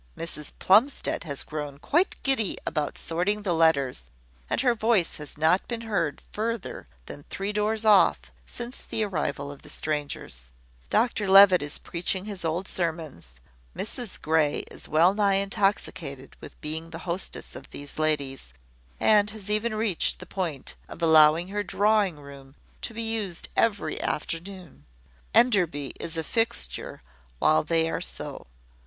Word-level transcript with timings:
Mrs 0.17 0.51
Plumstead 0.57 1.25
has 1.25 1.43
grown 1.43 1.77
quite 1.77 2.15
giddy 2.23 2.57
about 2.65 2.97
sorting 2.97 3.43
the 3.43 3.53
letters, 3.53 4.05
and 4.49 4.59
her 4.61 4.73
voice 4.73 5.17
has 5.17 5.37
not 5.37 5.67
been 5.67 5.81
heard 5.81 6.23
further 6.31 6.87
than 7.05 7.23
three 7.29 7.53
doors 7.53 7.85
off 7.85 8.19
since 8.47 8.81
the 8.81 9.03
arrival 9.03 9.51
of 9.51 9.61
the 9.61 9.69
strangers. 9.69 10.49
Dr 10.89 11.27
Levitt 11.27 11.61
is 11.61 11.77
preaching 11.77 12.25
his 12.25 12.43
old 12.43 12.67
sermons. 12.67 13.33
Mrs 13.77 14.19
Grey 14.19 14.61
is 14.71 14.89
well 14.89 15.13
nigh 15.13 15.35
intoxicated 15.35 16.35
with 16.41 16.59
being 16.61 16.89
the 16.89 16.97
hostess 17.05 17.55
of 17.55 17.69
these 17.69 17.99
ladies, 17.99 18.53
and 18.99 19.29
has 19.29 19.51
even 19.51 19.75
reached 19.75 20.17
the 20.17 20.25
point 20.25 20.73
of 20.89 21.03
allowing 21.03 21.49
her 21.49 21.61
drawing 21.61 22.15
room 22.15 22.55
to 22.81 22.95
be 22.95 23.03
used 23.03 23.49
every 23.55 24.01
afternoon. 24.01 24.83
Enderby 25.35 25.93
is 25.99 26.17
a 26.17 26.23
fixture 26.23 27.03
while 27.37 27.63
they 27.63 27.87
are 27.87 28.01
so. 28.01 28.47